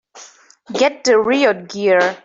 [0.73, 2.17] Get the riot gear!